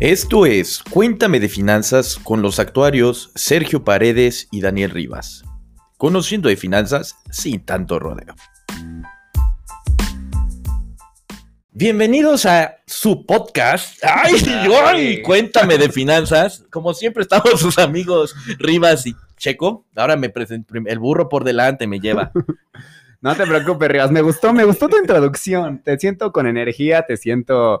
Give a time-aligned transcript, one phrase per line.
[0.00, 5.44] Esto es Cuéntame de Finanzas con los actuarios Sergio Paredes y Daniel Rivas.
[5.98, 8.34] Conociendo de finanzas sin tanto rodeo.
[11.70, 14.02] Bienvenidos a su podcast.
[14.02, 14.34] ¡Ay,
[14.84, 15.22] ay!
[15.22, 16.64] Cuéntame de finanzas.
[16.70, 19.86] Como siempre estamos sus amigos Rivas y Checo.
[19.94, 22.32] Ahora me presento, el burro por delante me lleva.
[23.20, 24.10] No te preocupes, Rivas.
[24.10, 25.80] Me gustó, me gustó tu introducción.
[25.82, 27.80] Te siento con energía, te siento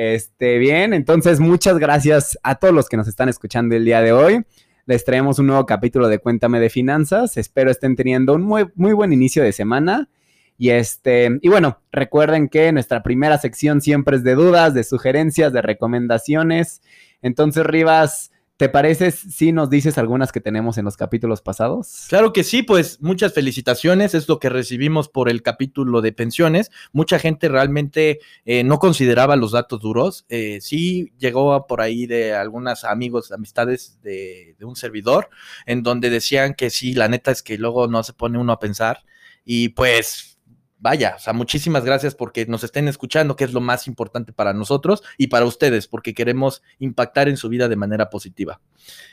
[0.00, 4.12] este, bien, entonces muchas gracias a todos los que nos están escuchando el día de
[4.12, 4.44] hoy.
[4.86, 7.36] Les traemos un nuevo capítulo de Cuéntame de Finanzas.
[7.36, 10.08] Espero estén teniendo un muy, muy buen inicio de semana.
[10.56, 15.52] Y este, y bueno, recuerden que nuestra primera sección siempre es de dudas, de sugerencias,
[15.52, 16.80] de recomendaciones.
[17.20, 22.06] Entonces, Rivas, ¿Te parece si nos dices algunas que tenemos en los capítulos pasados?
[22.08, 26.72] Claro que sí, pues muchas felicitaciones, es lo que recibimos por el capítulo de pensiones.
[26.90, 30.26] Mucha gente realmente eh, no consideraba los datos duros.
[30.28, 35.28] Eh, sí llegó por ahí de algunos amigos, amistades de, de un servidor,
[35.64, 38.58] en donde decían que sí, la neta es que luego no se pone uno a
[38.58, 39.04] pensar.
[39.44, 40.37] Y pues
[40.78, 44.52] vaya, o sea, muchísimas gracias porque nos estén escuchando, que es lo más importante para
[44.52, 48.60] nosotros y para ustedes, porque queremos impactar en su vida de manera positiva.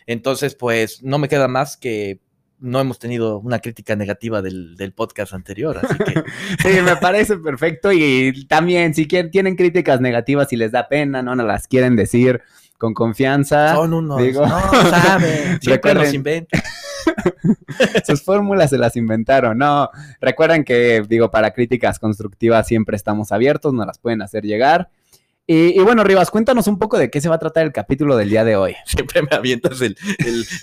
[0.06, 2.20] Entonces, pues no me queda más que
[2.60, 6.24] no hemos tenido una crítica negativa del, podcast anterior, así que...
[6.62, 11.22] sí, me parece perfecto y también si quieren, tienen críticas negativas y les da pena,
[11.22, 12.42] no nos las quieren decir
[12.78, 13.74] con confianza.
[13.74, 16.62] Son unos, digo, no saben, siempre los inventan.
[18.06, 19.58] Sus fórmulas se las inventaron.
[19.58, 19.90] No,
[20.22, 24.90] recuerden que, digo, para críticas constructivas siempre estamos abiertos, nos las pueden hacer llegar.
[25.48, 28.32] Y, bueno, Rivas, cuéntanos un poco de qué se va a tratar el capítulo del
[28.32, 28.76] día de hoy.
[28.86, 29.96] Siempre me avientas el,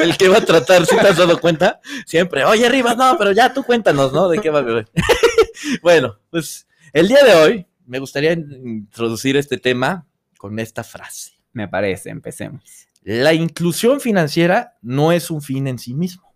[0.01, 1.81] el, que va a tratar, si te has dado cuenta?
[2.05, 4.29] Siempre, oye, Rivas, no, pero ya tú cuéntanos, ¿no?
[4.29, 4.65] ¿De qué va a
[5.83, 10.05] Bueno, pues el día de hoy me gustaría introducir este tema
[10.37, 11.31] con esta frase.
[11.53, 12.89] Me parece, empecemos.
[13.03, 16.32] La inclusión financiera no es un fin en sí mismo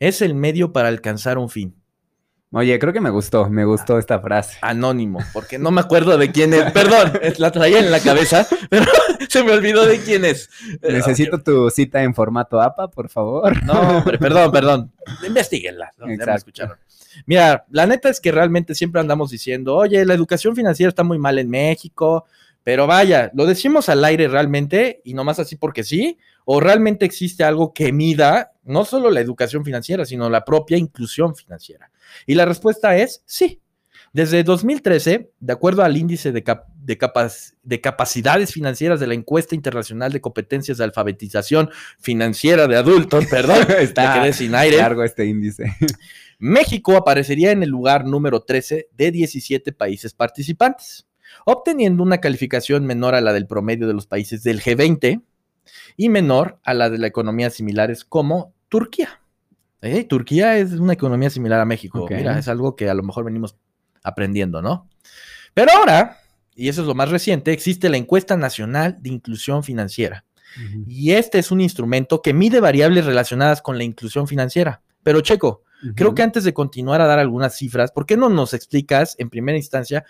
[0.00, 1.74] es el medio para alcanzar un fin.
[2.50, 4.56] Oye, creo que me gustó, me gustó esta frase.
[4.62, 6.72] Anónimo, porque no me acuerdo de quién es.
[6.72, 8.86] Perdón, la traía en la cabeza, pero
[9.28, 10.48] se me olvidó de quién es.
[10.80, 13.62] Necesito tu cita en formato APA, por favor.
[13.64, 14.92] No, hombre, perdón, perdón.
[15.26, 15.92] Investíguenla.
[15.98, 16.06] ¿no?
[16.08, 16.78] Ya me escucharon.
[17.26, 21.18] Mira, la neta es que realmente siempre andamos diciendo, oye, la educación financiera está muy
[21.18, 22.24] mal en México,
[22.68, 26.18] pero vaya, ¿lo decimos al aire realmente y nomás así porque sí?
[26.44, 31.34] ¿O realmente existe algo que mida no solo la educación financiera, sino la propia inclusión
[31.34, 31.90] financiera?
[32.26, 33.62] Y la respuesta es sí.
[34.12, 36.44] Desde 2013, de acuerdo al índice de,
[36.82, 43.66] de, capacidades financieras de la encuesta internacional de competencias de alfabetización financiera de adultos, perdón,
[43.78, 44.76] está sin aire.
[44.76, 45.74] Largo este índice.
[46.38, 51.07] México aparecería en el lugar número 13 de 17 países participantes
[51.44, 55.22] obteniendo una calificación menor a la del promedio de los países del G20
[55.96, 59.20] y menor a la de las economías similares como Turquía.
[59.80, 62.06] Eh, Turquía es una economía similar a México.
[62.10, 63.56] Mira, es algo que a lo mejor venimos
[64.02, 64.88] aprendiendo, ¿no?
[65.54, 66.18] Pero ahora,
[66.54, 70.24] y eso es lo más reciente, existe la encuesta nacional de inclusión financiera.
[70.86, 74.82] Y este es un instrumento que mide variables relacionadas con la inclusión financiera.
[75.02, 75.62] Pero Checo,
[75.94, 79.30] creo que antes de continuar a dar algunas cifras, ¿por qué no nos explicas en
[79.30, 80.04] primera instancia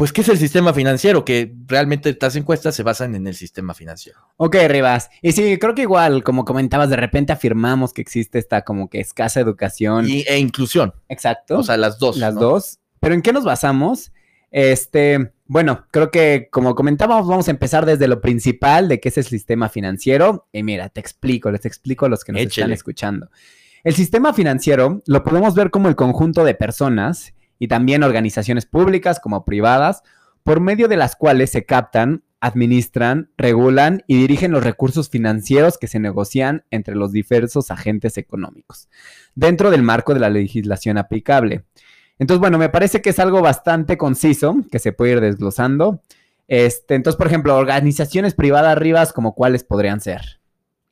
[0.00, 1.26] pues, ¿qué es el sistema financiero?
[1.26, 4.18] Que realmente estas encuestas se basan en el sistema financiero.
[4.38, 5.10] Ok, Rivas.
[5.20, 8.98] Y sí, creo que igual, como comentabas, de repente afirmamos que existe esta como que
[8.98, 10.06] escasa educación.
[10.08, 10.94] e inclusión.
[11.10, 11.58] Exacto.
[11.58, 12.16] O sea, las dos.
[12.16, 12.78] Las dos.
[12.98, 14.10] Pero ¿en qué nos basamos?
[14.50, 19.18] Este, bueno, creo que como comentábamos, vamos a empezar desde lo principal de qué es
[19.18, 20.48] el sistema financiero.
[20.50, 23.30] Y mira, te explico, les explico a los que nos están escuchando.
[23.84, 29.20] El sistema financiero lo podemos ver como el conjunto de personas y también organizaciones públicas
[29.20, 30.02] como privadas,
[30.42, 35.86] por medio de las cuales se captan, administran, regulan y dirigen los recursos financieros que
[35.86, 38.88] se negocian entre los diversos agentes económicos,
[39.34, 41.66] dentro del marco de la legislación aplicable.
[42.18, 46.02] Entonces, bueno, me parece que es algo bastante conciso que se puede ir desglosando.
[46.48, 50.40] Este, entonces, por ejemplo, organizaciones privadas arribas, como cuáles podrían ser.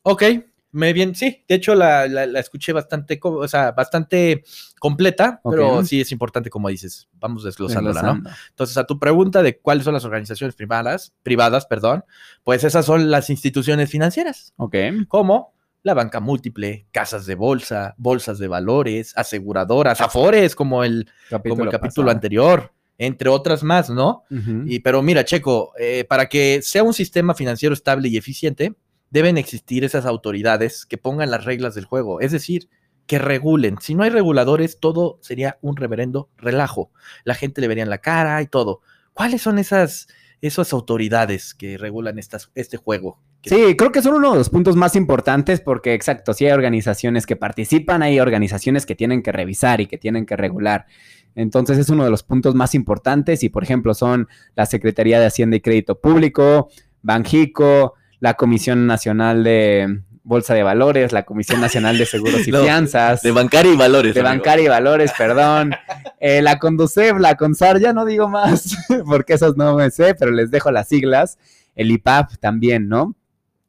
[0.02, 0.22] Ok,
[0.70, 2.04] me bien, sí, de hecho la,
[2.38, 4.44] escuché bastante, o sea, bastante
[4.78, 8.22] completa, pero sí es importante, como dices, vamos desglosándola, ¿no?
[8.50, 12.04] Entonces, a tu pregunta de cuáles son las organizaciones privadas, privadas, perdón,
[12.44, 14.52] pues esas son las instituciones financieras.
[14.56, 14.76] Ok.
[15.08, 21.54] Como la banca múltiple, casas de bolsa, bolsas de valores, aseguradoras, afores, como el capítulo,
[21.54, 24.24] como el capítulo anterior entre otras más, ¿no?
[24.66, 28.74] y, pero mira, Checo, eh, para que sea un sistema financiero estable y eficiente,
[29.10, 32.68] deben existir esas autoridades que pongan las reglas del juego, es decir,
[33.06, 33.76] que regulen.
[33.80, 36.90] Si no hay reguladores, todo sería un reverendo relajo.
[37.24, 38.82] La gente le vería en la cara y todo.
[39.14, 40.08] ¿Cuáles son esas
[40.40, 43.18] esas autoridades que regulan este juego.
[43.44, 47.24] Sí, creo que son uno de los puntos más importantes porque, exacto, sí hay organizaciones
[47.24, 50.86] que participan, hay organizaciones que tienen que revisar y que tienen que regular.
[51.34, 55.26] Entonces es uno de los puntos más importantes y, por ejemplo, son la Secretaría de
[55.26, 56.68] Hacienda y Crédito Público,
[57.02, 63.22] Banjico, la Comisión Nacional de Bolsa de Valores, la Comisión Nacional de Seguros y Fianzas.
[63.22, 64.14] De Bancaria y Valores.
[64.14, 65.72] De Bancaria y Valores, perdón.
[66.20, 68.76] Eh, la Conducef, la Consar, ya no digo más,
[69.06, 71.38] porque esos no me sé, pero les dejo las siglas.
[71.76, 73.14] El IPAP también, ¿no?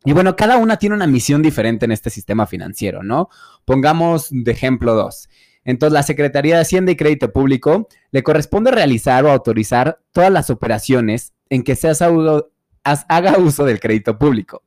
[0.04, 3.30] Y bueno, cada una tiene una misión diferente en este sistema financiero, ¿no?
[3.66, 5.30] Pongamos de ejemplo dos.
[5.64, 10.50] Entonces, la Secretaría de Hacienda y Crédito Público le corresponde realizar o autorizar todas las
[10.50, 11.88] operaciones en que se
[12.84, 14.64] haga uso del crédito público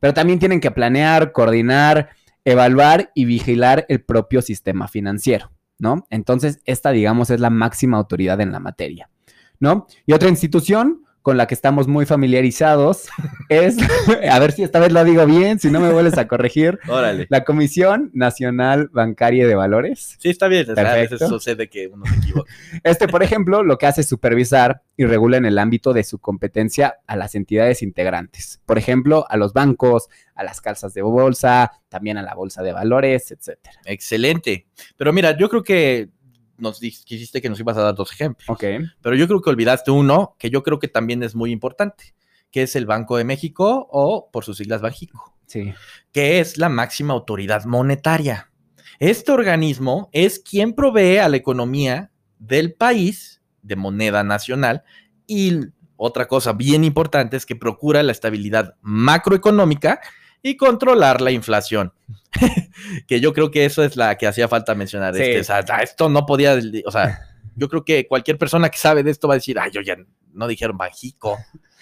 [0.00, 2.10] pero también tienen que planear, coordinar,
[2.44, 6.06] evaluar y vigilar el propio sistema financiero, ¿no?
[6.10, 9.10] Entonces, esta, digamos, es la máxima autoridad en la materia,
[9.58, 9.86] ¿no?
[10.06, 13.08] Y otra institución con la que estamos muy familiarizados
[13.48, 13.76] es,
[14.30, 17.26] a ver si esta vez lo digo bien, si no me vuelves a corregir, Órale.
[17.30, 20.14] la Comisión Nacional Bancaria de Valores.
[20.20, 22.52] Sí, está bien, a veces sucede que uno se equivoca.
[22.84, 26.20] Este, por ejemplo, lo que hace es supervisar y regula en el ámbito de su
[26.20, 30.06] competencia a las entidades integrantes, por ejemplo, a los bancos,
[30.36, 33.80] a las calzas de bolsa, también a la bolsa de valores, etcétera.
[33.84, 34.68] Excelente.
[34.96, 36.08] Pero mira, yo creo que
[36.58, 38.48] nos quisiste que nos ibas a dar dos ejemplos.
[38.48, 38.64] Ok.
[39.00, 42.14] Pero yo creo que olvidaste uno que yo creo que también es muy importante,
[42.50, 45.34] que es el Banco de México o por sus siglas Banjico.
[45.46, 45.72] Sí.
[46.12, 48.50] Que es la máxima autoridad monetaria.
[48.98, 54.84] Este organismo es quien provee a la economía del país de moneda nacional
[55.26, 55.60] y
[55.96, 60.00] otra cosa bien importante es que procura la estabilidad macroeconómica
[60.46, 61.92] y controlar la inflación.
[63.08, 65.16] que yo creo que eso es la que hacía falta mencionar.
[65.16, 65.40] Este,
[65.82, 67.20] esto no podía, o sea,
[67.56, 69.96] yo creo que cualquier persona que sabe de esto va a decir, ay, yo ya
[70.32, 71.36] no dijeron bajico.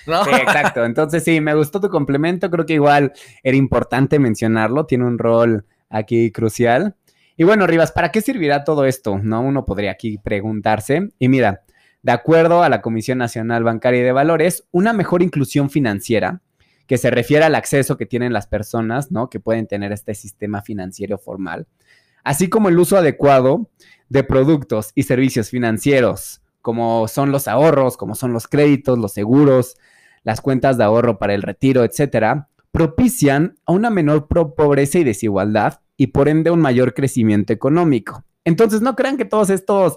[0.07, 0.25] ¿No?
[0.25, 0.83] Sí, exacto.
[0.85, 2.51] Entonces sí, me gustó tu complemento.
[2.51, 3.13] Creo que igual
[3.43, 4.87] era importante mencionarlo.
[4.87, 6.95] Tiene un rol aquí crucial.
[7.37, 9.19] Y bueno, Rivas, ¿para qué servirá todo esto?
[9.19, 11.11] No, uno podría aquí preguntarse.
[11.19, 11.65] Y mira,
[12.03, 16.41] de acuerdo a la Comisión Nacional Bancaria y de Valores, una mejor inclusión financiera
[16.87, 19.31] que se refiere al acceso que tienen las personas, ¿no?
[19.31, 21.67] Que pueden tener este sistema financiero formal,
[22.25, 23.71] así como el uso adecuado
[24.09, 29.77] de productos y servicios financieros, como son los ahorros, como son los créditos, los seguros,
[30.23, 35.81] las cuentas de ahorro para el retiro, etcétera, propician a una menor pobreza y desigualdad
[35.97, 38.25] y por ende un mayor crecimiento económico.
[38.45, 39.97] Entonces, no crean que todos estos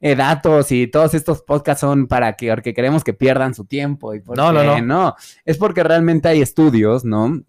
[0.00, 4.14] eh, datos y todos estos podcasts son para que, porque queremos que pierdan su tiempo.
[4.14, 4.80] Y no, no, no.
[4.82, 7.42] No, es porque realmente hay estudios, ¿no?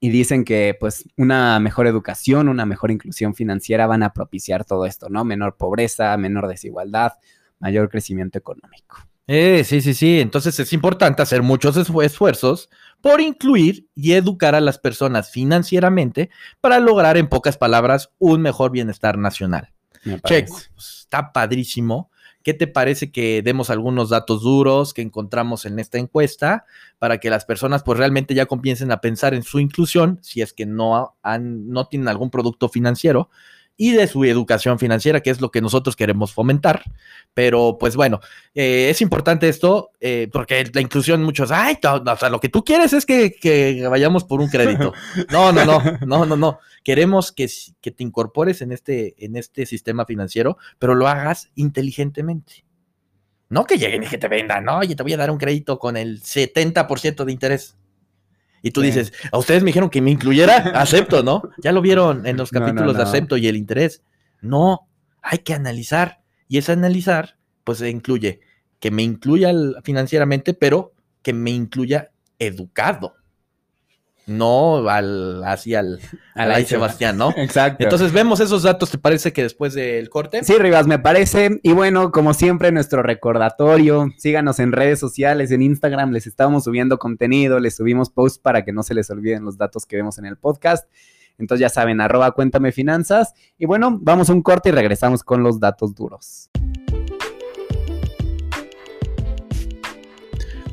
[0.00, 4.84] Y dicen que, pues, una mejor educación, una mejor inclusión financiera van a propiciar todo
[4.84, 5.24] esto, ¿no?
[5.24, 7.12] Menor pobreza, menor desigualdad,
[7.60, 8.96] mayor crecimiento económico.
[9.26, 10.20] Eh, sí, sí, sí.
[10.20, 12.68] Entonces es importante hacer muchos esfuerzos
[13.00, 16.30] por incluir y educar a las personas financieramente
[16.60, 19.73] para lograr, en pocas palabras, un mejor bienestar nacional.
[20.24, 22.10] Checo, pues, está padrísimo.
[22.42, 26.66] ¿Qué te parece que demos algunos datos duros que encontramos en esta encuesta
[26.98, 30.52] para que las personas pues realmente ya comiencen a pensar en su inclusión si es
[30.52, 33.30] que no, han, no tienen algún producto financiero
[33.76, 36.82] y de su educación financiera, que es lo que nosotros queremos fomentar.
[37.32, 38.20] Pero pues bueno,
[38.54, 42.64] eh, es importante esto eh, porque la inclusión muchos, ay, o sea, lo que tú
[42.64, 44.92] quieres es que, que, vayamos por un crédito.
[45.30, 46.58] No, no, no, no, no, no.
[46.82, 47.48] Queremos que,
[47.80, 52.64] que te incorpores en este, en este sistema financiero, pero lo hagas inteligentemente.
[53.48, 55.78] No que lleguen y que te vendan, no, oye, te voy a dar un crédito
[55.78, 57.76] con el 70% de interés.
[58.64, 61.42] Y tú dices, a ustedes me dijeron que me incluyera, acepto, ¿no?
[61.62, 64.02] Ya lo vieron en los capítulos de acepto y el interés.
[64.40, 64.88] No,
[65.20, 66.22] hay que analizar.
[66.48, 68.40] Y ese analizar, pues se incluye
[68.80, 69.52] que me incluya
[69.82, 73.14] financieramente, pero que me incluya educado
[74.26, 76.00] no al así al,
[76.34, 77.30] al Sebastián, ¿no?
[77.36, 77.84] Exacto.
[77.84, 80.42] Entonces vemos esos datos, ¿te parece que después del corte?
[80.44, 81.60] Sí, Rivas, me parece.
[81.62, 86.98] Y bueno, como siempre, nuestro recordatorio, síganos en redes sociales, en Instagram, les estamos subiendo
[86.98, 90.26] contenido, les subimos posts para que no se les olviden los datos que vemos en
[90.26, 90.88] el podcast.
[91.36, 93.34] Entonces ya saben, arroba cuéntame finanzas.
[93.58, 96.50] Y bueno, vamos a un corte y regresamos con los datos duros.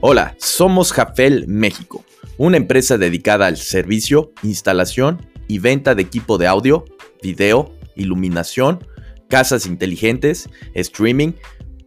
[0.03, 2.03] Hola, somos Jafel México
[2.41, 6.85] una empresa dedicada al servicio, instalación y venta de equipo de audio,
[7.21, 8.83] video, iluminación,
[9.29, 11.33] casas inteligentes, streaming,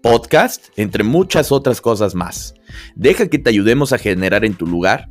[0.01, 2.55] podcast, entre muchas otras cosas más.
[2.95, 5.11] Deja que te ayudemos a generar en tu lugar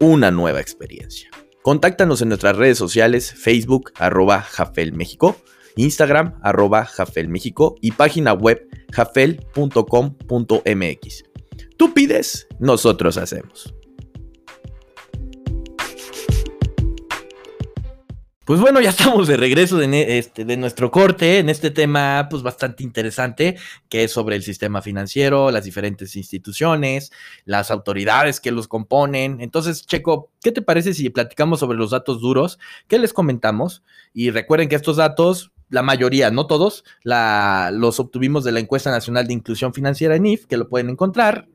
[0.00, 1.30] una nueva experiencia.
[1.62, 5.36] Contáctanos en nuestras redes sociales, Facebook, arroba Jafel México,
[5.76, 9.64] Instagram, arroba Jafel México y página web jafel.com.mx.
[11.76, 13.72] Tú pides, nosotros hacemos.
[18.50, 22.42] Pues bueno, ya estamos de regreso de, este, de, nuestro corte en este tema pues
[22.42, 23.56] bastante interesante
[23.88, 27.12] que es sobre el sistema financiero, las diferentes instituciones,
[27.44, 29.40] las autoridades que los componen.
[29.40, 33.84] Entonces, Checo, ¿qué te parece si platicamos sobre los datos duros que les comentamos?
[34.12, 38.90] Y recuerden que estos datos, la mayoría, no todos, la, los obtuvimos de la encuesta
[38.90, 41.46] nacional de inclusión financiera en IF, que lo pueden encontrar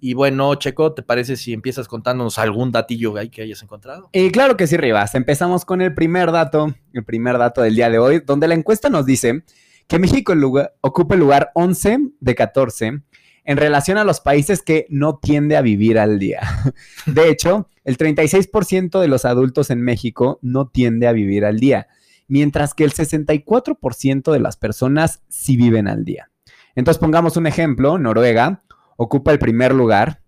[0.00, 4.08] y bueno, Checo, ¿te parece si empiezas contándonos algún datillo que hayas encontrado?
[4.12, 5.14] Y claro que sí, Rivas.
[5.14, 8.88] Empezamos con el primer dato, el primer dato del día de hoy, donde la encuesta
[8.88, 9.44] nos dice
[9.86, 10.32] que México
[10.80, 13.02] ocupa el lugar 11 de 14
[13.44, 16.40] en relación a los países que no tiende a vivir al día.
[17.06, 21.88] De hecho, el 36% de los adultos en México no tiende a vivir al día,
[22.28, 26.30] mientras que el 64% de las personas sí viven al día.
[26.76, 28.62] Entonces pongamos un ejemplo, Noruega
[29.02, 30.20] ocupa el primer lugar,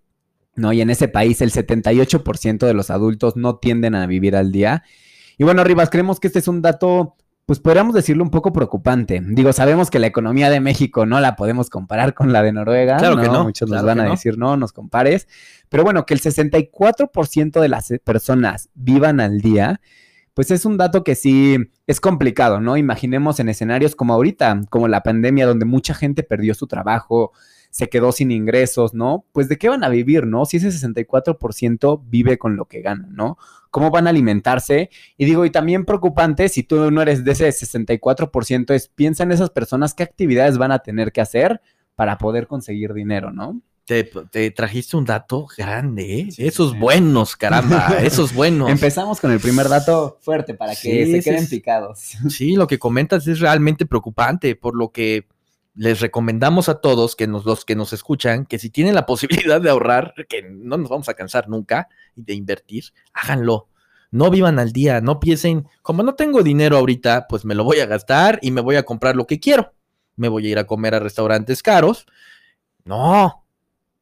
[0.57, 0.73] ¿no?
[0.73, 4.83] Y en ese país el 78% de los adultos no tienden a vivir al día.
[5.37, 9.21] Y bueno, Rivas, creemos que este es un dato, pues podríamos decirlo un poco preocupante.
[9.23, 12.97] Digo, sabemos que la economía de México no la podemos comparar con la de Noruega.
[12.97, 13.45] Claro que no.
[13.45, 15.29] Muchos nos van a decir, no, nos compares.
[15.69, 19.83] Pero bueno, que el 64% de las personas vivan al día,
[20.33, 22.79] pues es un dato que sí es complicado, ¿no?
[22.79, 27.33] Imaginemos en escenarios como ahorita, como la pandemia, donde mucha gente perdió su trabajo,
[27.73, 29.25] se quedó sin ingresos, ¿no?
[29.33, 30.45] Pues de qué van a vivir, ¿no?
[30.45, 33.39] Si ese 64% vive con lo que gana, ¿no?
[33.71, 34.91] ¿Cómo van a alimentarse?
[35.17, 39.33] Y digo, y también preocupante, si tú no eres de ese 64%, es piensa en
[39.33, 41.63] esas personas qué actividades van a tener que hacer
[41.97, 43.63] para poder conseguir dinero, ¿no?
[43.87, 44.05] Te,
[44.51, 46.29] trajiste un dato grande, ¿eh?
[46.37, 48.71] esos buenos, caramba, esos buenos.
[48.71, 51.99] Empezamos con el primer dato fuerte para que se queden picados.
[52.29, 55.27] Sí, lo que comentas es realmente preocupante, por lo que
[55.75, 59.61] les recomendamos a todos que nos, los que nos escuchan, que si tienen la posibilidad
[59.61, 63.69] de ahorrar, que no nos vamos a cansar nunca, y de invertir, háganlo.
[64.11, 67.81] No vivan al día, no piensen, como no tengo dinero ahorita, pues me lo voy
[67.81, 69.73] a gastar y me voy a comprar lo que quiero.
[70.17, 72.05] Me voy a ir a comer a restaurantes caros.
[72.85, 73.47] No,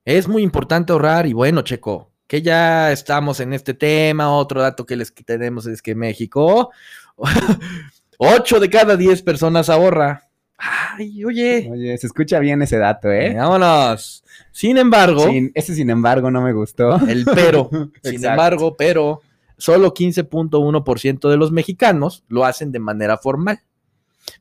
[0.04, 4.84] es muy importante ahorrar y bueno, Checo, que ya estamos en este tema, otro dato
[4.84, 6.70] que les tenemos es que México,
[8.18, 10.29] 8 de cada 10 personas ahorra.
[10.60, 11.68] Ay, oye.
[11.70, 13.34] Oye, se escucha bien ese dato, ¿eh?
[13.34, 14.24] vámonos.
[14.52, 15.26] Sin embargo.
[15.54, 16.96] ese sin embargo no me gustó.
[17.08, 17.70] El pero.
[18.02, 19.22] sin embargo, pero
[19.56, 23.60] solo 15.1% de los mexicanos lo hacen de manera formal.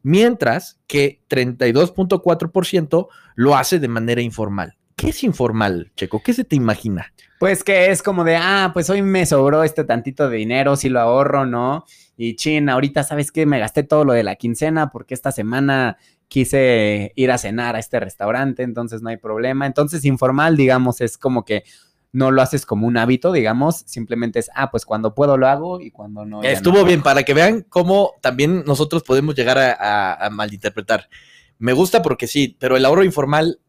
[0.04, 4.76] Mientras que 32.4% lo hace de manera informal.
[4.96, 6.22] ¿Qué es informal, Checo?
[6.22, 7.14] ¿Qué se te imagina?
[7.40, 10.90] Pues que es como de, ah, pues hoy me sobró este tantito de dinero, si
[10.90, 11.86] lo ahorro, ¿no?
[12.18, 15.98] Y chin, ahorita sabes que me gasté todo lo de la quincena porque esta semana
[16.28, 19.66] quise ir a cenar a este restaurante, entonces no hay problema.
[19.66, 21.64] Entonces, informal, digamos, es como que
[22.12, 25.80] no lo haces como un hábito, digamos, simplemente es, ah, pues cuando puedo lo hago
[25.80, 26.42] y cuando no.
[26.44, 31.08] Estuvo bien, para que vean cómo también nosotros podemos llegar a, malinterpretar.
[31.58, 33.60] Me gusta porque sí, pero el ahorro informal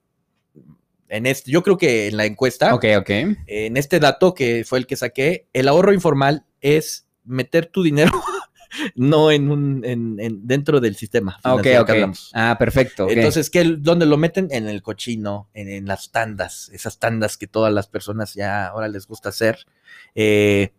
[1.11, 3.11] en este, yo creo que en la encuesta, ok, ok.
[3.47, 8.13] En este dato que fue el que saqué, el ahorro informal es meter tu dinero
[8.95, 11.39] no en un en, dentro del sistema.
[11.45, 11.91] Ok, ok.
[12.33, 13.09] Ah, perfecto.
[13.11, 14.49] Entonces, ¿qué, ¿dónde lo meten?
[14.51, 19.07] En el cochino, en, las tandas, esas tandas que todas las personas ya ahora les
[19.07, 19.67] gusta hacer.
[20.15, 20.73] Eh,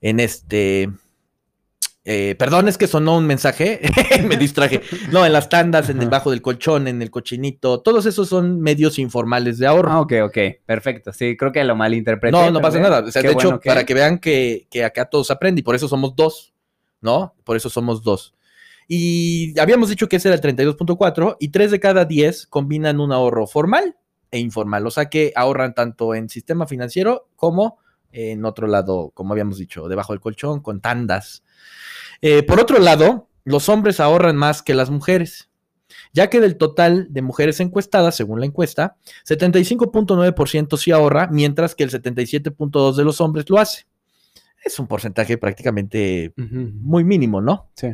[0.00, 0.90] en este.
[2.04, 3.80] Eh, perdón, es que sonó un mensaje,
[4.26, 4.80] me distraje.
[5.12, 8.98] No, en las tandas, en debajo del colchón, en el cochinito, todos esos son medios
[8.98, 9.90] informales de ahorro.
[9.90, 11.12] Ah, ok, ok, perfecto.
[11.12, 12.32] Sí, creo que lo malinterpreté.
[12.32, 13.00] No, no pasa nada.
[13.00, 15.86] O sea, de hecho, para que vean que, que acá todos aprenden y por eso
[15.86, 16.54] somos dos.
[17.00, 17.34] ¿no?
[17.44, 18.34] Por eso somos dos.
[18.86, 23.12] Y habíamos dicho que ese era el 32.4 y 3 de cada 10 combinan un
[23.12, 23.96] ahorro formal
[24.30, 27.78] e informal, o sea que ahorran tanto en sistema financiero como
[28.12, 31.42] en otro lado, como habíamos dicho, debajo del colchón, con tandas.
[32.20, 35.50] Eh, por otro lado, los hombres ahorran más que las mujeres,
[36.12, 38.96] ya que del total de mujeres encuestadas, según la encuesta,
[39.26, 43.86] 75.9% sí ahorra, mientras que el 77.2% de los hombres lo hace
[44.64, 47.70] es un porcentaje prácticamente muy mínimo, ¿no?
[47.74, 47.88] Sí.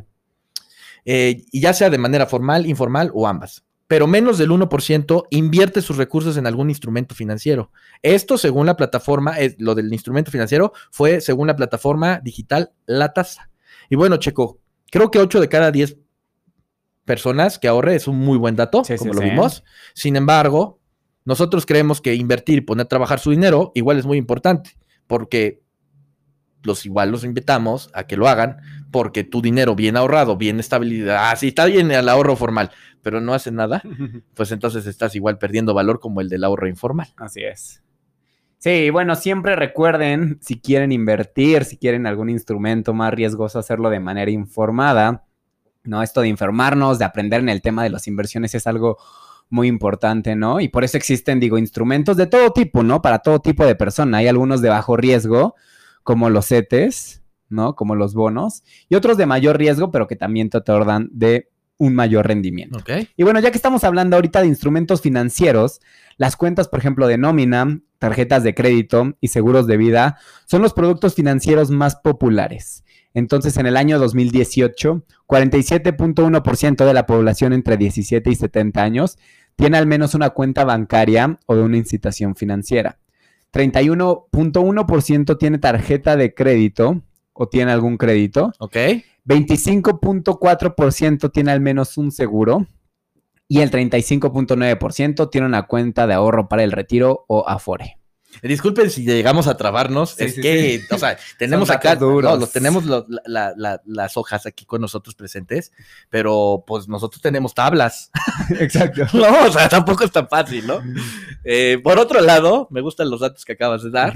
[1.04, 3.63] Eh, y ya sea de manera formal, informal o ambas.
[3.86, 7.70] Pero menos del 1% invierte sus recursos en algún instrumento financiero.
[8.02, 13.50] Esto, según la plataforma, lo del instrumento financiero fue según la plataforma digital La Tasa.
[13.90, 14.58] Y bueno, Checo,
[14.90, 15.98] creo que 8 de cada 10
[17.04, 19.64] personas que ahorre es un muy buen dato, como lo vimos.
[19.94, 20.80] Sin embargo,
[21.24, 25.62] nosotros creemos que invertir y poner a trabajar su dinero igual es muy importante, porque
[26.62, 28.56] los igual los invitamos a que lo hagan
[28.94, 32.70] porque tu dinero bien ahorrado, bien estabilidad, ah, sí, está bien el ahorro formal,
[33.02, 33.82] pero no hace nada,
[34.34, 37.08] pues entonces estás igual perdiendo valor como el del ahorro informal.
[37.16, 37.82] Así es.
[38.58, 43.98] Sí, bueno, siempre recuerden, si quieren invertir, si quieren algún instrumento más riesgoso, hacerlo de
[43.98, 45.24] manera informada.
[45.82, 46.00] ¿no?
[46.00, 48.98] Esto de informarnos, de aprender en el tema de las inversiones es algo
[49.50, 50.60] muy importante, ¿no?
[50.60, 53.02] Y por eso existen, digo, instrumentos de todo tipo, ¿no?
[53.02, 54.18] Para todo tipo de persona.
[54.18, 55.56] Hay algunos de bajo riesgo,
[56.04, 57.74] como los CETES, ¿no?
[57.74, 61.94] Como los bonos, y otros de mayor riesgo, pero que también te otorgan de un
[61.94, 62.78] mayor rendimiento.
[63.16, 65.80] Y bueno, ya que estamos hablando ahorita de instrumentos financieros,
[66.16, 70.72] las cuentas, por ejemplo, de nómina, tarjetas de crédito y seguros de vida son los
[70.72, 72.84] productos financieros más populares.
[73.12, 79.18] Entonces, en el año 2018, 47.1% de la población entre 17 y 70 años
[79.56, 82.98] tiene al menos una cuenta bancaria o de una incitación financiera.
[83.52, 87.02] 31.1% tiene tarjeta de crédito
[87.34, 88.52] o tiene algún crédito.
[88.58, 88.76] Ok.
[89.26, 92.66] 25.4% tiene al menos un seguro.
[93.46, 97.98] Y el 35.9% tiene una cuenta de ahorro para el retiro o Afore.
[98.42, 102.84] Disculpen si llegamos a trabarnos, es que, o sea, tenemos acá, no, tenemos
[103.26, 105.72] las hojas aquí con nosotros presentes,
[106.10, 108.10] pero pues nosotros tenemos tablas.
[108.60, 109.06] Exacto.
[109.12, 110.82] no, o sea, tampoco es tan fácil, ¿no?
[111.44, 114.14] Eh, por otro lado, me gustan los datos que acabas de dar.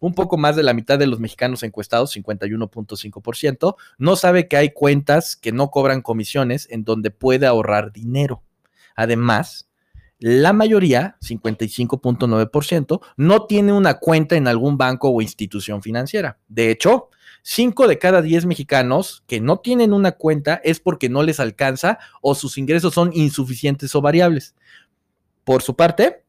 [0.00, 4.70] Un poco más de la mitad de los mexicanos encuestados, 51.5%, no sabe que hay
[4.70, 8.42] cuentas que no cobran comisiones en donde puede ahorrar dinero.
[8.94, 9.68] Además,
[10.18, 16.38] la mayoría, 55.9%, no tiene una cuenta en algún banco o institución financiera.
[16.48, 17.10] De hecho,
[17.42, 21.98] 5 de cada 10 mexicanos que no tienen una cuenta es porque no les alcanza
[22.20, 24.54] o sus ingresos son insuficientes o variables.
[25.44, 26.24] Por su parte,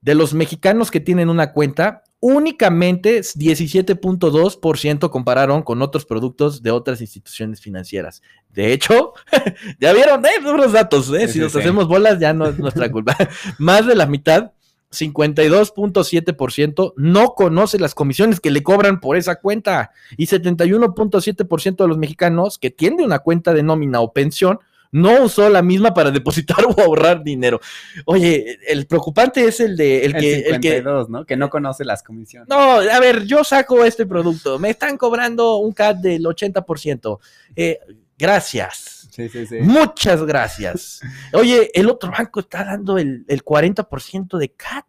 [0.00, 7.00] de los mexicanos que tienen una cuenta, únicamente 17.2% compararon con otros productos de otras
[7.00, 8.22] instituciones financieras.
[8.52, 9.12] De hecho,
[9.80, 13.16] ya vieron, eh, los datos, eh, si nos hacemos bolas ya no es nuestra culpa.
[13.58, 14.52] Más de la mitad,
[14.90, 21.98] 52.7% no conoce las comisiones que le cobran por esa cuenta y 71.7% de los
[21.98, 24.60] mexicanos que tienen una cuenta de nómina o pensión
[24.96, 27.60] no usó la misma para depositar o ahorrar dinero.
[28.06, 31.26] Oye, el preocupante es el de el, que, el que ¿no?
[31.26, 32.48] Que no conoce las comisiones.
[32.48, 37.18] No, a ver, yo saco este producto, me están cobrando un CAT del 80%.
[37.54, 37.78] Eh,
[38.18, 39.08] gracias.
[39.10, 39.58] Sí, sí, sí.
[39.60, 41.00] Muchas gracias.
[41.32, 44.86] Oye, el otro banco está dando el, el 40% de CAT.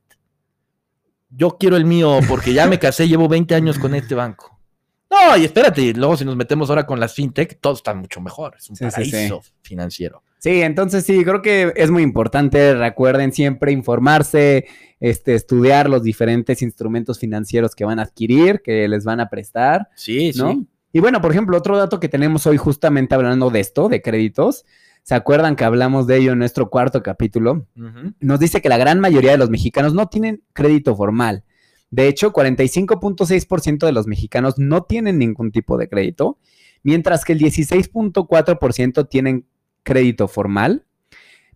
[1.29, 4.56] Yo quiero el mío porque ya me casé, llevo 20 años con este banco.
[5.09, 8.55] No, y espérate, luego si nos metemos ahora con las fintech, todo está mucho mejor.
[8.57, 10.23] Es un paraíso financiero.
[10.39, 12.75] Sí, entonces sí, creo que es muy importante.
[12.75, 14.67] Recuerden siempre informarse,
[14.99, 19.89] este, estudiar los diferentes instrumentos financieros que van a adquirir, que les van a prestar.
[19.95, 20.67] Sí, sí.
[20.93, 24.65] Y bueno, por ejemplo, otro dato que tenemos hoy justamente hablando de esto, de créditos.
[25.03, 27.65] ¿Se acuerdan que hablamos de ello en nuestro cuarto capítulo?
[28.19, 31.45] Nos dice que la gran mayoría de los mexicanos no tienen crédito formal.
[31.89, 36.38] De hecho, 45.6% de los mexicanos no tienen ningún tipo de crédito,
[36.84, 39.45] mientras que el 16.4% tienen
[39.84, 40.86] crédito formal,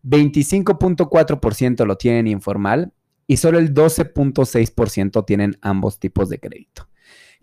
[0.04, 2.94] 25.4% lo tienen informal
[3.28, 6.88] y solo el 12.6% tienen ambos tipos de crédito.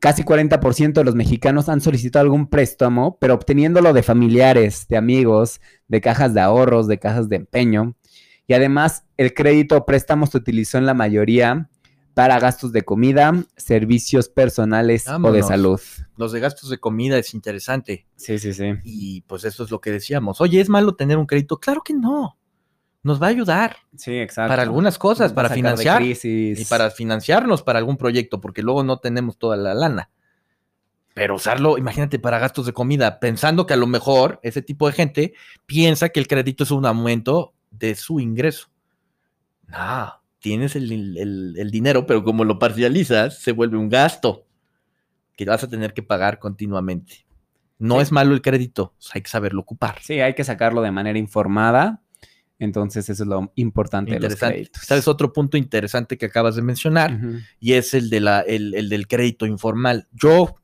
[0.01, 5.61] Casi 40% de los mexicanos han solicitado algún préstamo, pero obteniéndolo de familiares, de amigos,
[5.89, 7.97] de cajas de ahorros, de cajas de empeño.
[8.47, 11.69] Y además, el crédito o préstamo se utilizó en la mayoría
[12.19, 15.81] para gastos de comida, servicios personales o de salud.
[16.17, 18.09] Los de gastos de comida es interesante.
[18.17, 18.73] Sí, sí, sí.
[18.83, 20.41] Y pues eso es lo que decíamos.
[20.41, 21.61] Oye, ¿es malo tener un crédito?
[21.61, 22.37] Claro que no.
[23.05, 23.77] Nos va a ayudar.
[23.97, 24.49] Sí, exacto.
[24.49, 26.03] Para algunas cosas, para financiar.
[26.03, 30.11] Y para financiarnos para algún proyecto, porque luego no tenemos toda la lana.
[31.15, 34.93] Pero usarlo, imagínate, para gastos de comida, pensando que a lo mejor ese tipo de
[34.93, 35.35] gente
[35.67, 38.73] piensa que el crédito es un aumento de su ingreso.
[39.69, 44.47] No, tienes el, dinero, pero como lo parcializas, se vuelve un gasto
[45.37, 47.27] que vas a tener que pagar continuamente.
[47.79, 50.01] No es malo el crédito, hay que saberlo ocupar.
[50.03, 52.03] Sí, hay que sacarlo de manera informada.
[52.59, 54.83] Entonces, eso es lo importante de los créditos.
[54.85, 57.17] ¿Sabes otro punto interesante que acabas de mencionar?
[57.61, 60.09] Y es el, de la, el del crédito informal.
[60.13, 60.57] Yo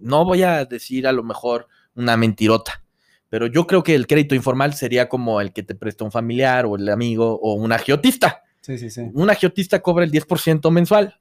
[0.00, 2.84] no voy a decir a lo mejor una mentirota,
[3.28, 6.66] pero yo creo que el crédito informal sería como el que te presta un familiar
[6.66, 8.42] o el amigo o un agiotista.
[8.66, 9.08] Sí, sí, sí.
[9.14, 11.20] Un agiotista cobra el 10% mensual.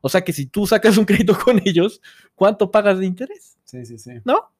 [0.00, 2.00] O sea que si tú sacas un crédito con ellos,
[2.36, 3.58] ¿cuánto pagas de interés?
[3.64, 4.12] Sí, sí, sí.
[4.24, 4.52] ¿No?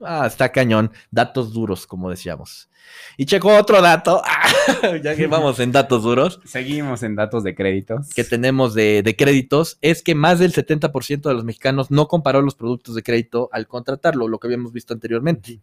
[0.00, 0.90] Ah, está cañón.
[1.10, 2.70] Datos duros, como decíamos.
[3.18, 4.22] Y checo otro dato,
[5.02, 6.40] ya que vamos en datos duros.
[6.46, 8.08] Seguimos en datos de créditos.
[8.14, 12.40] Que tenemos de, de créditos, es que más del 70% de los mexicanos no comparó
[12.40, 15.60] los productos de crédito al contratarlo, lo que habíamos visto anteriormente.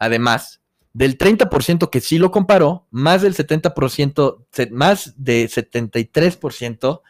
[0.00, 0.60] Además,
[0.92, 7.00] del 30% que sí lo comparó, más del 70%, más de 73%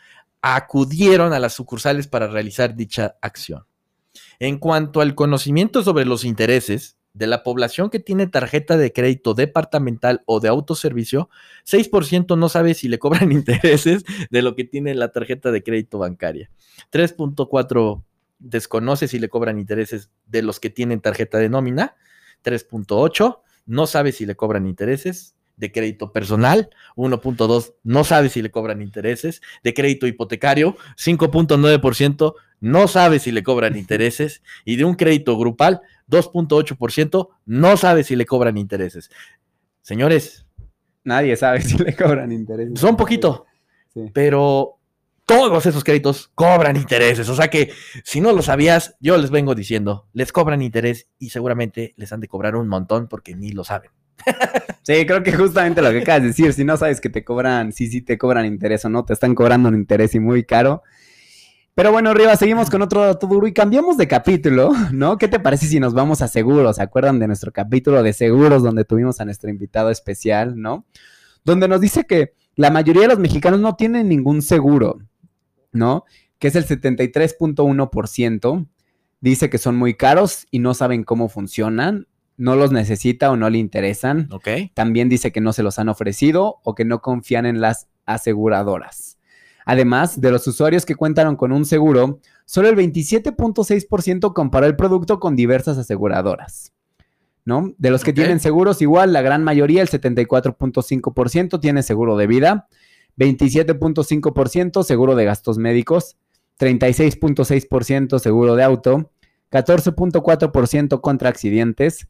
[0.41, 3.65] acudieron a las sucursales para realizar dicha acción.
[4.39, 9.35] En cuanto al conocimiento sobre los intereses de la población que tiene tarjeta de crédito
[9.35, 11.29] departamental o de autoservicio,
[11.67, 15.99] 6% no sabe si le cobran intereses de lo que tiene la tarjeta de crédito
[15.99, 16.51] bancaria.
[16.93, 18.03] 3.4
[18.39, 21.95] desconoce si le cobran intereses de los que tienen tarjeta de nómina.
[22.45, 28.51] 3.8 no sabe si le cobran intereses de crédito personal, 1.2 no sabe si le
[28.51, 34.95] cobran intereses, de crédito hipotecario, 5.9% no sabe si le cobran intereses, y de un
[34.95, 39.11] crédito grupal, 2.8% no sabe si le cobran intereses.
[39.83, 40.47] Señores.
[41.05, 42.79] Nadie sabe si le cobran intereses.
[42.79, 43.47] Son poquito,
[44.13, 44.79] pero
[45.27, 47.29] todos esos créditos cobran intereses.
[47.29, 47.73] O sea que
[48.05, 52.21] si no lo sabías, yo les vengo diciendo, les cobran interés y seguramente les han
[52.21, 53.91] de cobrar un montón porque ni lo saben.
[54.85, 57.71] Sí, creo que justamente lo que acabas de decir, si no sabes que te cobran,
[57.71, 60.83] sí, sí te cobran interés o no, te están cobrando un interés y muy caro.
[61.75, 65.19] Pero bueno, Riva, seguimos con otro dato duro y cambiamos de capítulo, ¿no?
[65.19, 66.77] ¿Qué te parece si nos vamos a seguros?
[66.77, 70.85] ¿Se acuerdan de nuestro capítulo de seguros donde tuvimos a nuestro invitado especial, ¿no?
[71.45, 74.99] Donde nos dice que la mayoría de los mexicanos no tienen ningún seguro,
[75.73, 76.05] ¿no?
[76.39, 78.67] Que es el 73.1%.
[79.21, 83.51] Dice que son muy caros y no saben cómo funcionan no los necesita o no
[83.51, 84.29] le interesan.
[84.75, 89.19] También dice que no se los han ofrecido o que no confían en las aseguradoras.
[89.65, 95.21] Además, de los usuarios que cuentan con un seguro, solo el 27.6% comparó el producto
[95.21, 96.73] con diversas aseguradoras.
[97.45, 97.75] ¿No?
[97.79, 102.69] De los que tienen seguros, igual, la gran mayoría, el 74.5% tiene seguro de vida,
[103.19, 106.17] 27.5% seguro de gastos médicos,
[106.59, 109.11] 36.6% seguro de auto,
[109.51, 112.09] 14.4% contra accidentes,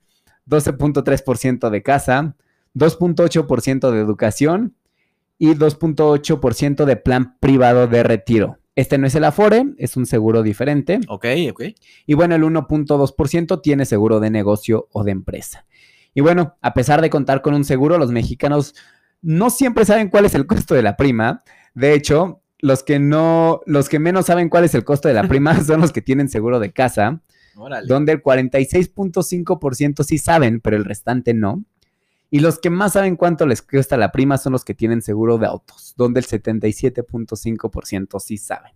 [0.49, 2.37] 12.3% de casa,
[2.75, 4.77] 2.8% de educación
[5.39, 8.59] y 2.8% de plan privado de retiro.
[8.75, 11.01] Este no es el Afore, es un seguro diferente.
[11.09, 11.63] Ok, ok.
[12.07, 15.67] Y bueno, el 1.2% tiene seguro de negocio o de empresa.
[16.15, 18.75] Y bueno, a pesar de contar con un seguro, los mexicanos
[19.23, 21.43] no siempre saben cuál es el costo de la prima.
[21.75, 25.27] De hecho, los que no, los que menos saben cuál es el costo de la
[25.27, 27.23] prima son los que tienen seguro de casa
[27.87, 31.65] donde el 46.5% sí saben, pero el restante no.
[32.31, 35.37] Y los que más saben cuánto les cuesta la prima son los que tienen seguro
[35.37, 38.73] de autos, donde el 77.5% sí saben.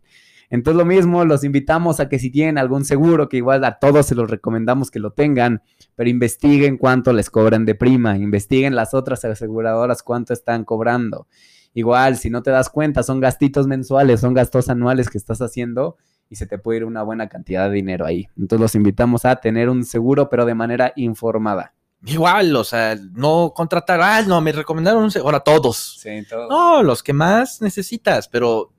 [0.51, 4.07] Entonces lo mismo, los invitamos a que si tienen algún seguro, que igual a todos
[4.07, 5.63] se los recomendamos que lo tengan,
[5.95, 11.27] pero investiguen cuánto les cobran de prima, investiguen las otras aseguradoras cuánto están cobrando.
[11.75, 15.97] Igual, si no te das cuenta, son gastitos mensuales, son gastos anuales que estás haciendo
[16.31, 18.29] y se te puede ir una buena cantidad de dinero ahí.
[18.37, 21.75] Entonces los invitamos a tener un seguro, pero de manera informada.
[22.05, 25.99] Igual, o sea, no contratar, ah, no, me recomendaron un seguro, ahora todos.
[26.01, 26.49] Sí, todos.
[26.49, 28.73] No, los que más necesitas, pero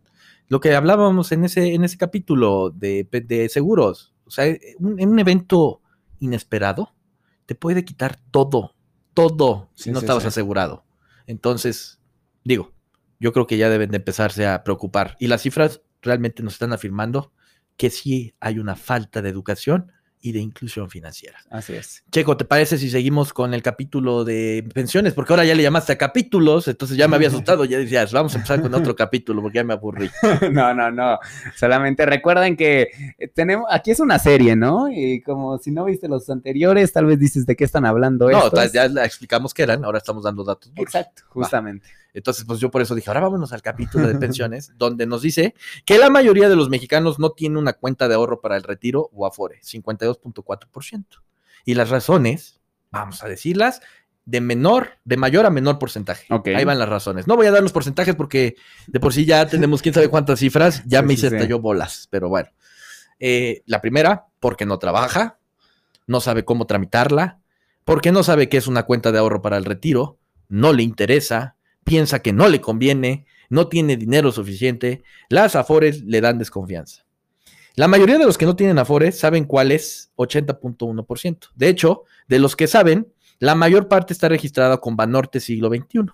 [0.48, 5.20] lo que hablábamos en ese, en ese capítulo de, de seguros, o sea, en un
[5.20, 5.82] evento
[6.20, 6.94] inesperado,
[7.46, 8.76] te puede quitar todo,
[9.14, 10.86] todo, si no estabas asegurado.
[11.26, 12.00] Entonces,
[12.44, 12.74] digo,
[13.20, 15.16] yo creo que ya deben de empezarse a preocupar.
[15.20, 17.34] Y las cifras realmente nos están afirmando
[17.76, 19.92] que sí hay una falta de educación
[20.28, 21.40] y de inclusión financiera.
[21.50, 22.04] Así es.
[22.12, 25.14] Checo, ¿te parece si seguimos con el capítulo de pensiones?
[25.14, 28.34] Porque ahora ya le llamaste a capítulos, entonces ya me había asustado, ya decías, vamos
[28.34, 30.10] a empezar con otro capítulo porque ya me aburrí.
[30.52, 31.20] no, no, no.
[31.56, 32.90] Solamente recuerden que
[33.34, 34.90] tenemos, aquí es una serie, ¿no?
[34.92, 38.30] Y como si no viste los anteriores, tal vez dices de qué están hablando.
[38.30, 40.72] No, ya explicamos qué eran, ahora estamos dando datos.
[40.76, 41.88] Exacto, justamente.
[42.14, 45.54] Entonces, pues yo por eso dije, ahora vámonos al capítulo de pensiones, donde nos dice
[45.86, 49.10] que la mayoría de los mexicanos no tiene una cuenta de ahorro para el retiro
[49.14, 51.06] o Afore, 52.4%.
[51.66, 52.60] Y las razones,
[52.92, 53.82] vamos a decirlas,
[54.28, 56.28] de menor, de mayor a menor porcentaje.
[56.54, 57.28] Ahí van las razones.
[57.28, 58.56] No voy a dar los porcentajes porque
[58.88, 62.08] de por sí ya tenemos quién sabe cuántas cifras, ya me hice hasta yo bolas,
[62.10, 62.50] pero bueno.
[63.20, 65.40] Eh, la primera, porque no trabaja,
[66.08, 67.40] no sabe cómo tramitarla,
[67.86, 71.56] porque no sabe qué es una cuenta de ahorro para el retiro, no le interesa,
[71.88, 77.06] piensa que no le conviene, no tiene dinero suficiente, las Afores le dan desconfianza.
[77.76, 81.50] La mayoría de los que no tienen Afores saben cuál es 80.1%.
[81.56, 83.08] De hecho, de los que saben,
[83.40, 86.12] la mayor parte está registrada con Banorte siglo XXI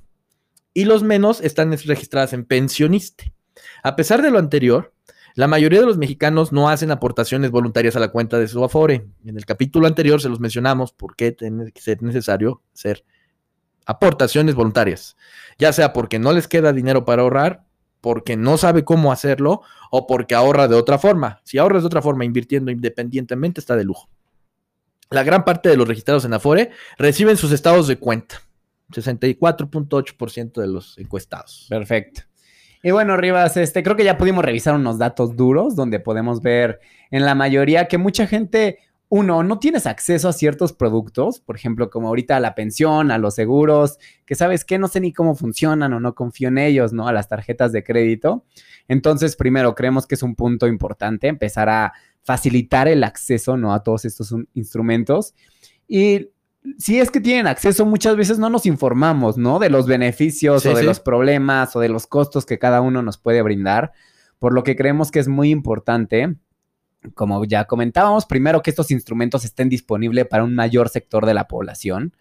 [0.75, 3.33] y los menos están registradas en Pensioniste.
[3.81, 4.93] A pesar de lo anterior,
[5.33, 9.07] la mayoría de los mexicanos no hacen aportaciones voluntarias a la cuenta de su Afore.
[9.25, 13.03] En el capítulo anterior se los mencionamos por qué es necesario ser
[13.85, 15.17] aportaciones voluntarias,
[15.57, 17.63] ya sea porque no les queda dinero para ahorrar,
[18.01, 21.41] porque no sabe cómo hacerlo o porque ahorra de otra forma.
[21.43, 24.09] Si ahorras de otra forma invirtiendo independientemente está de lujo.
[25.09, 28.41] La gran parte de los registrados en Afore reciben sus estados de cuenta.
[28.91, 31.67] 64.8% de los encuestados.
[31.69, 32.23] Perfecto.
[32.83, 36.81] Y bueno, Rivas, este, creo que ya pudimos revisar unos datos duros donde podemos ver
[37.11, 41.89] en la mayoría que mucha gente, uno, no tienes acceso a ciertos productos, por ejemplo,
[41.89, 45.35] como ahorita a la pensión, a los seguros, que sabes que no sé ni cómo
[45.35, 47.07] funcionan o no confío en ellos, ¿no?
[47.07, 48.43] A las tarjetas de crédito.
[48.87, 53.73] Entonces, primero, creemos que es un punto importante empezar a facilitar el acceso, ¿no?
[53.73, 55.35] A todos estos instrumentos.
[55.87, 56.29] Y
[56.77, 59.59] si es que tienen acceso, muchas veces no nos informamos, ¿no?
[59.59, 63.17] De los beneficios o de los problemas o de los costos que cada uno nos
[63.17, 63.91] puede brindar,
[64.39, 66.35] por lo que creemos que es muy importante,
[67.13, 71.47] como ya comentábamos, primero que estos instrumentos estén disponibles para un mayor sector de la
[71.47, 72.13] población.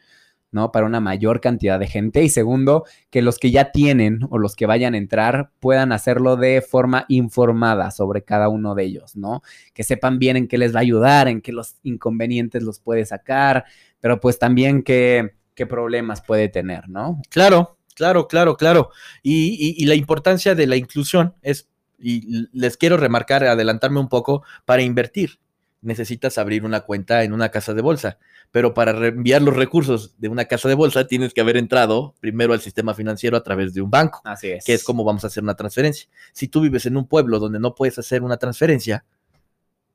[0.53, 0.71] ¿no?
[0.71, 2.23] Para una mayor cantidad de gente.
[2.23, 6.37] Y segundo, que los que ya tienen o los que vayan a entrar puedan hacerlo
[6.37, 9.43] de forma informada sobre cada uno de ellos, ¿no?
[9.73, 13.07] Que sepan bien en qué les va a ayudar, en qué los inconvenientes los puede
[13.07, 13.65] sacar,
[14.01, 17.23] pero pues también qué, qué problemas puede tener, ¿no?
[17.31, 18.91] Claro, claro, claro, claro.
[19.23, 21.72] Y, y la importancia de la inclusión es,
[22.03, 25.39] y les quiero remarcar, adelantarme un poco, para invertir
[25.81, 28.19] necesitas abrir una cuenta en una casa de bolsa
[28.53, 32.53] pero para enviar los recursos de una casa de bolsa tienes que haber entrado primero
[32.53, 34.21] al sistema financiero a través de un banco.
[34.25, 34.65] Así es.
[34.65, 36.09] Que es como vamos a hacer una transferencia.
[36.33, 39.05] Si tú vives en un pueblo donde no puedes hacer una transferencia,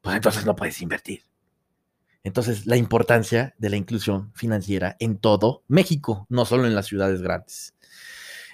[0.02, 1.22] pues entonces no puedes invertir.
[2.24, 7.22] Entonces, la importancia de la inclusión financiera en todo México, no solo en las ciudades
[7.22, 7.74] grandes.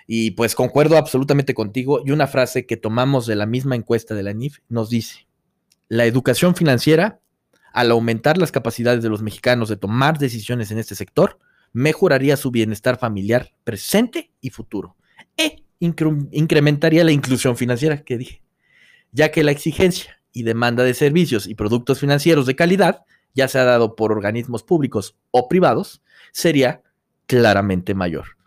[0.07, 2.01] Y pues concuerdo absolutamente contigo.
[2.05, 5.27] Y una frase que tomamos de la misma encuesta de la NIF nos dice,
[5.87, 7.19] la educación financiera
[7.73, 11.39] al aumentar las capacidades de los mexicanos de tomar decisiones en este sector,
[11.73, 14.95] mejoraría su bienestar familiar presente y futuro
[15.35, 18.43] e incrementaría la inclusión financiera que dije,
[19.11, 23.63] ya que la exigencia y demanda de servicios y productos financieros de calidad, ya sea
[23.63, 26.83] dado por organismos públicos o privados, sería
[27.25, 28.37] claramente mayor.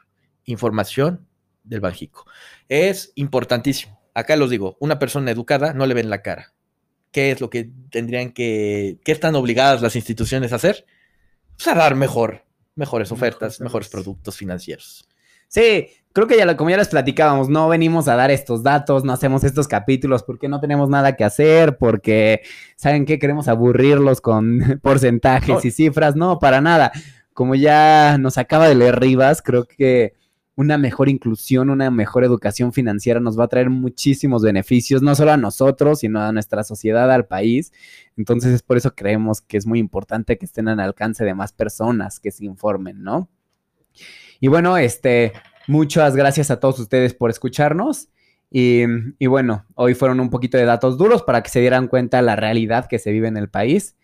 [0.45, 1.26] Información
[1.67, 2.27] del Banjico.
[2.69, 4.01] Es importantísimo.
[4.15, 6.55] Acá los digo, una persona educada no le ven la cara
[7.17, 10.85] qué es lo que tendrían que, qué están obligadas las instituciones a hacer,
[11.57, 15.09] pues a dar mejor, mejores ofertas, mejores productos financieros.
[15.49, 19.15] Sí, creo que ya como ya les platicábamos, no venimos a dar estos datos, no
[19.15, 22.43] hacemos estos capítulos porque no tenemos nada que hacer, porque
[22.77, 26.93] saben qué queremos aburrirlos con porcentajes y cifras, no, para nada.
[27.33, 30.13] Como ya nos acaba de leer Rivas, creo que
[30.57, 35.33] una mejor inclusión, una mejor educación financiera nos va a traer muchísimos beneficios, no solo
[35.33, 37.73] a nosotros, sino a nuestra sociedad, al país.
[38.17, 41.53] Entonces es por eso creemos que es muy importante que estén al alcance de más
[41.53, 43.29] personas que se informen, ¿no?
[44.41, 45.35] Y bueno, este,
[45.69, 48.09] muchas gracias a todos ustedes por escucharnos.
[48.51, 48.85] Y,
[49.19, 52.23] y bueno, hoy fueron un poquito de datos duros para que se dieran cuenta de
[52.23, 53.95] la realidad que se vive en el país.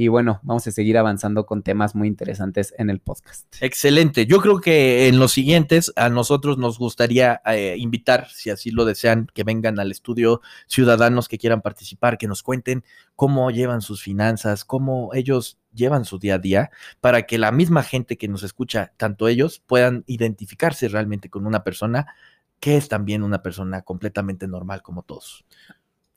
[0.00, 3.54] Y bueno, vamos a seguir avanzando con temas muy interesantes en el podcast.
[3.60, 4.24] Excelente.
[4.24, 8.86] Yo creo que en los siguientes a nosotros nos gustaría eh, invitar, si así lo
[8.86, 12.82] desean, que vengan al estudio ciudadanos que quieran participar, que nos cuenten
[13.14, 16.70] cómo llevan sus finanzas, cómo ellos llevan su día a día,
[17.02, 21.62] para que la misma gente que nos escucha, tanto ellos, puedan identificarse realmente con una
[21.62, 22.06] persona
[22.58, 25.44] que es también una persona completamente normal como todos.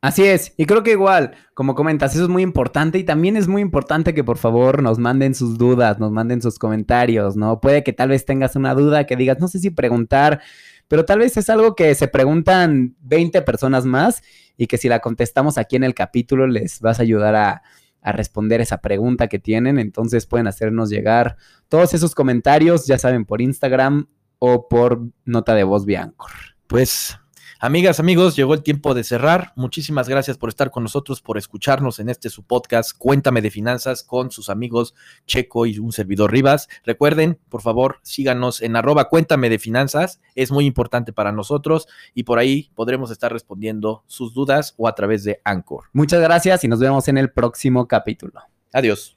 [0.03, 3.47] Así es, y creo que igual, como comentas, eso es muy importante y también es
[3.47, 7.61] muy importante que por favor nos manden sus dudas, nos manden sus comentarios, ¿no?
[7.61, 10.41] Puede que tal vez tengas una duda que digas, no sé si preguntar,
[10.89, 14.21] pero tal vez es algo que se preguntan 20 personas más
[14.57, 17.61] y que si la contestamos aquí en el capítulo les vas a ayudar a,
[18.01, 21.37] a responder esa pregunta que tienen, entonces pueden hacernos llegar
[21.69, 24.07] todos esos comentarios, ya saben, por Instagram
[24.39, 26.31] o por nota de voz Biancor.
[26.67, 27.17] Pues
[27.65, 29.53] Amigas, amigos, llegó el tiempo de cerrar.
[29.55, 34.03] Muchísimas gracias por estar con nosotros, por escucharnos en este su podcast Cuéntame de Finanzas
[34.03, 34.93] con sus amigos
[35.27, 36.67] Checo y un servidor Rivas.
[36.83, 40.19] Recuerden, por favor, síganos en arroba Cuéntame de Finanzas.
[40.35, 44.93] Es muy importante para nosotros y por ahí podremos estar respondiendo sus dudas o a
[44.93, 45.85] través de Anchor.
[45.93, 48.41] Muchas gracias y nos vemos en el próximo capítulo.
[48.73, 49.15] Adiós.